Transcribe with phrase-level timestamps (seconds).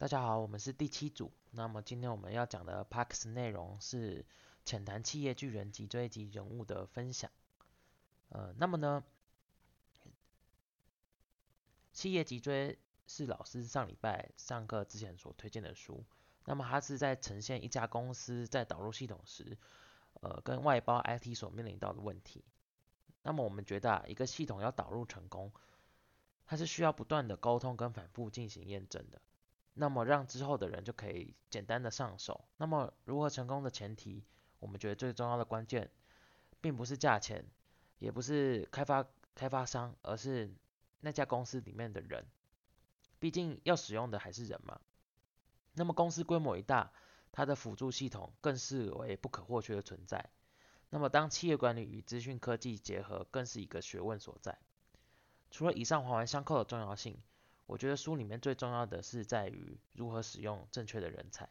[0.00, 1.32] 大家好，我们是第七组。
[1.50, 4.24] 那么今天我们要讲的 Parks 内容是
[4.64, 7.32] 浅谈企业巨人脊椎及人物的分享。
[8.28, 9.02] 呃，那么呢，
[11.92, 16.04] 企业脊椎是老师上礼拜上课之前所推荐的书。
[16.44, 19.58] 那么它是在呈现一家公司在导入系统时，
[20.20, 22.44] 呃，跟外包 IT 所面临到的问题。
[23.24, 25.50] 那么我们觉得啊，一个系统要导入成功，
[26.46, 29.20] 它是需要不断的沟通跟反复进行验证的。
[29.80, 32.44] 那么让之后的人就可以简单的上手。
[32.56, 34.24] 那么如何成功的前提，
[34.58, 35.88] 我们觉得最重要的关键，
[36.60, 37.44] 并不是价钱，
[38.00, 40.52] 也不是开发开发商，而是
[41.00, 42.26] 那家公司里面的人。
[43.20, 44.80] 毕竟要使用的还是人嘛。
[45.74, 46.90] 那么公司规模一大，
[47.30, 50.28] 它的辅助系统更是为不可或缺的存在。
[50.90, 54.58] 那么当企业管理与资讯科技结合，更是一个学问所在。
[55.52, 57.16] 除了以上环环相扣的重要性。
[57.68, 61.46] 我觉得书里面最重要的是在于如何使用正确的人才。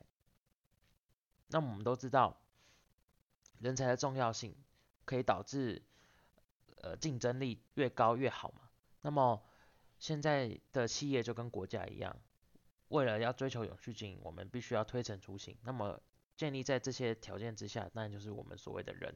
[1.46, 2.42] 那我们都知道，
[3.60, 4.56] 人才的重要性
[5.06, 5.84] 可以导致
[6.82, 8.64] 呃竞争力越高越好嘛。
[9.02, 9.44] 那么
[10.00, 12.18] 现在的企业就跟国家一样，
[12.88, 15.56] 为了要追求永续经营，我们必须要推陈出新。
[15.62, 16.02] 那么
[16.36, 19.16] 建立在这些条件之下，那就是我们所谓的人。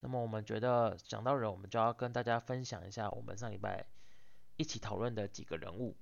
[0.00, 3.86] 那么我们觉得讲到人，我们就要跟大家分享一下我们上礼拜。
[4.56, 5.96] 一起讨论的几个人物，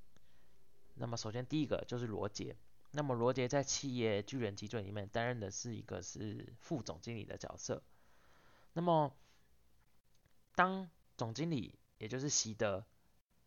[0.94, 2.56] 那么首先第一个就是罗杰，
[2.90, 7.82] 那么罗杰在企业巨人基准里面担任的是一个是副总经理的角色，
[8.72, 9.16] 那么
[10.54, 12.84] 当总经理也就是习德，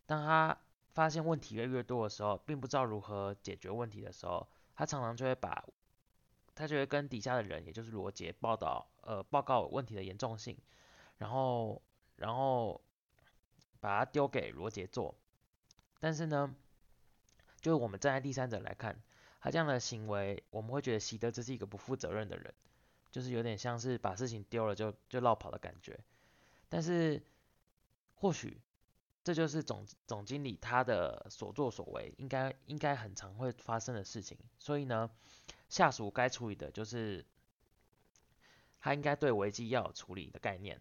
[0.06, 0.58] 当他
[0.94, 5.64] 发现问题越来越多的时候，并不知道如何解决问题的时候，他常常就会把，
[6.54, 10.58] 他就会跟底下的人，也就是罗杰报道，呃报告问题的严重性，
[11.18, 11.82] 然后
[12.16, 12.80] 然后。
[13.84, 15.14] 把它丢给罗杰做，
[16.00, 16.56] 但是呢，
[17.60, 18.98] 就是我们站在第三者来看，
[19.40, 22.54] 他这样的行为，我们会觉得习德这是一个不负责任的人，
[23.10, 26.00] 就是有点像是把事情丢了就就绕跑的感觉。
[26.70, 27.22] 但是
[28.14, 28.58] 或许
[29.22, 34.38] 这就是总总经理他的所作所为，应该应该很常会发生的事情。
[34.58, 35.10] 所以呢，
[35.68, 37.26] 下属该处理的就是
[38.80, 40.80] 他应该对危机要有处理的概念。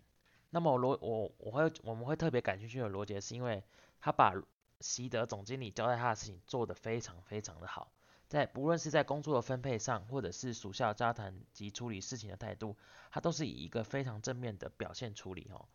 [0.53, 3.64] 那么罗我我会我们会特别感兴趣的罗杰，是因为
[4.00, 4.36] 他把
[4.81, 7.91] 习德总经理交代他的事情做得非常非常的好，
[8.28, 12.78] 在不论是在工作的分配上，或者是属下交谈及处理事情的态度，
[13.09, 15.66] 他都是以一个非常正面的表现处理哦。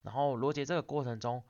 [0.00, 1.44] 然后罗杰这个过程中，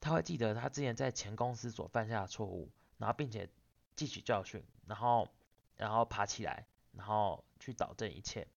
[0.00, 3.50] 他会记得他之前在前公司所犯下的错误，然后并且
[3.94, 5.28] 汲取教训，然后
[5.76, 8.48] 然后爬起来，然后去导正一切。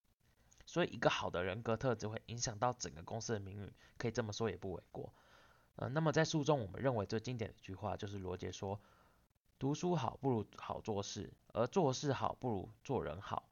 [0.72, 5.12] 所以，一个好的人格特质会影响到整个公司的名誉，可以这么说也不为过。
[5.78, 8.80] 呃，那么在书中，我们认为最经典的一句话就是罗杰说
[9.58, 13.50] ：“读书好不如好做事，而做事好不如做人好。”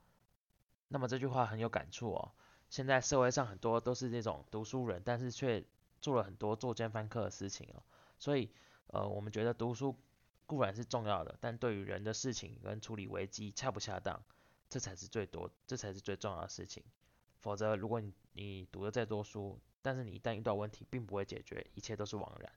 [0.90, 2.34] 那么这句话很有感触哦。
[2.70, 5.66] 现在社会上很多都是这种读书人，但是却
[6.00, 7.82] 做了很多作奸犯科的事情哦。
[8.20, 8.52] 所以，
[8.94, 9.98] 呃，我们觉得读书
[10.46, 14.22] 固然是重要的，但对于人的事情跟处理危机恰不恰当，
[14.70, 16.84] 这才是最多，这才是最重要的事情。
[17.42, 22.52] 否则，如果你你读的再多书，但是你一旦遇到问题，并不会解决，一切都是枉然。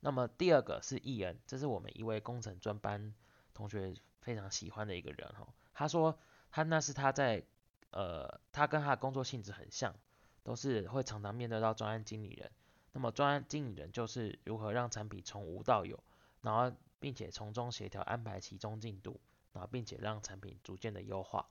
[0.00, 3.14] 那么第二个是艺人，这是我们一位工程专班
[3.54, 5.46] 同学非常喜欢的一个人哈。
[5.74, 6.18] 他说
[6.50, 7.44] 他那是他在
[7.90, 9.94] 呃，他跟他的工作性质很像，
[10.42, 12.50] 都是会常常面对到专案经理人。
[12.92, 16.02] 那么专案经理人就是如何让产品从无到有，
[16.40, 19.20] 然后并且从中协调安排其中进度，
[19.52, 21.48] 然后并且让产品逐渐的优化。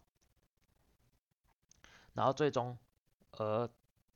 [2.14, 2.78] 然后最终，
[3.32, 3.70] 而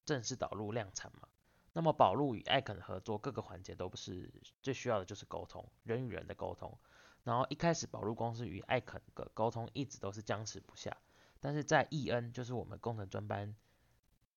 [0.06, 1.28] 正式导入量产嘛。
[1.74, 6.78] 那么宝路与艾肯合作各个环节都不是最需要的就是沟通，人与人的沟通。
[7.24, 10.96] 然后一开始宝路公司与艾肯的沟通一直都是僵持不下，
[11.40, 13.56] 但是在 E N 就是我们工程专班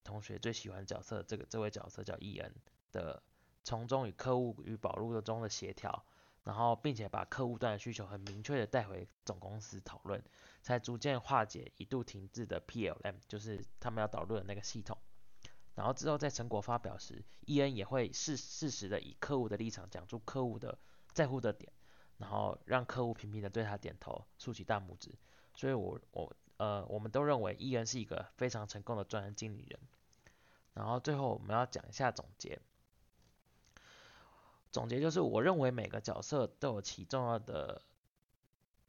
[0.02, 2.54] 同学最喜欢角色，这个这位角色叫 E N
[2.90, 3.22] 的，
[3.62, 6.04] 从中与客户与宝路的中的协调。
[6.44, 10.23] 然后，并且把客户端的需求很明确的带回总公司讨论，
[10.62, 14.96] 才逐渐化解一度停滞的 PLM，就是他们要导入的那个系统。
[15.75, 20.79] 然后之后在成果发表时伊恩也会适适时的以客户的立场讲出客户的
[21.12, 21.70] 在乎的点，
[22.17, 25.14] 然后让客户频频的对他点头，竖起大拇指。
[25.55, 29.79] 所以我我呃我们都认为伊恩是一个非常成功的专案经理人。
[30.73, 32.58] 然后最后我们要讲一下总结。
[34.70, 37.82] 总结就是，我认为每个角色都有其重要的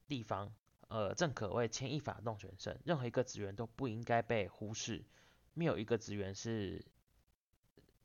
[0.07, 0.53] 地方，
[0.87, 5.05] 呃，正可谓牵一发动全身，任何一个职员都不应该被忽视，
[5.53, 6.85] 没有一个职员是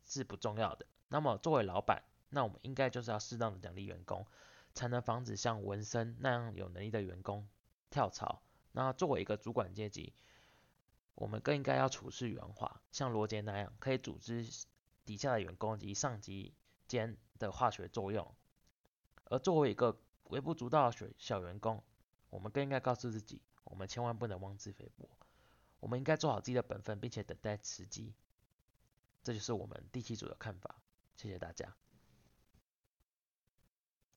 [0.04, 0.86] 是不重要的。
[1.08, 4.26] 那么作为老板，那我们应该就是要适当的奖励员工，
[4.72, 7.48] 才能防止像文森那样有能力的员工
[7.90, 8.42] 跳槽。
[8.72, 10.12] 那作为一个主管阶级，
[11.14, 14.44] 我们更应该要处事圆滑，像罗杰那样，可以组织
[15.04, 16.54] 底下的员工及上级
[16.86, 18.34] 间的化学作用。
[19.24, 21.82] 而作为一个微不足道的小员工，
[22.30, 25.08] 我们更应该告诉自己，我们千万不能妄自菲薄，
[25.80, 28.14] 我们应该做好自己的本分，并且等待时机。
[29.22, 30.76] 这就是我们第七组的看法。
[31.16, 31.74] 谢谢大家。